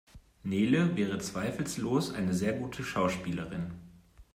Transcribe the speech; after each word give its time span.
Nele 0.43 0.97
wäre 0.97 1.19
zweifellos 1.19 2.11
eine 2.11 2.33
sehr 2.33 2.53
gute 2.53 2.83
Schauspielerin. 2.83 3.69